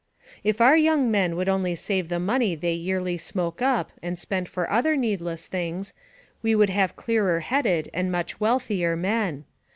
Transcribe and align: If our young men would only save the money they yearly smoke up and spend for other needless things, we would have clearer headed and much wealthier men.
If 0.43 0.59
our 0.61 0.75
young 0.75 1.11
men 1.11 1.35
would 1.35 1.47
only 1.47 1.75
save 1.75 2.09
the 2.09 2.19
money 2.19 2.55
they 2.55 2.73
yearly 2.73 3.19
smoke 3.19 3.61
up 3.61 3.91
and 4.01 4.17
spend 4.17 4.49
for 4.49 4.67
other 4.67 4.95
needless 4.97 5.45
things, 5.45 5.93
we 6.41 6.55
would 6.55 6.71
have 6.71 6.95
clearer 6.95 7.41
headed 7.41 7.87
and 7.93 8.11
much 8.11 8.39
wealthier 8.39 8.95
men. 8.95 9.45